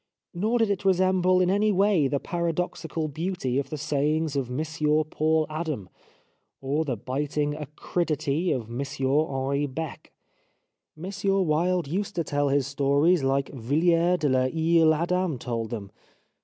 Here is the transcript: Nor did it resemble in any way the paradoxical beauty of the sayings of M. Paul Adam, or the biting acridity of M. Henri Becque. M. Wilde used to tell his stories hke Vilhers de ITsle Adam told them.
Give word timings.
Nor 0.33 0.57
did 0.57 0.71
it 0.71 0.83
resemble 0.83 1.41
in 1.41 1.51
any 1.51 1.71
way 1.71 2.07
the 2.07 2.19
paradoxical 2.19 3.07
beauty 3.07 3.59
of 3.59 3.69
the 3.69 3.77
sayings 3.77 4.35
of 4.35 4.49
M. 4.49 4.65
Paul 5.11 5.45
Adam, 5.47 5.89
or 6.59 6.83
the 6.83 6.97
biting 6.97 7.53
acridity 7.53 8.51
of 8.51 8.63
M. 8.67 8.79
Henri 8.81 9.67
Becque. 9.67 10.11
M. 10.97 11.11
Wilde 11.45 11.87
used 11.87 12.15
to 12.15 12.23
tell 12.23 12.49
his 12.49 12.65
stories 12.65 13.21
hke 13.21 13.51
Vilhers 13.53 14.17
de 14.17 14.29
ITsle 14.29 14.91
Adam 14.97 15.37
told 15.37 15.69
them. 15.69 15.91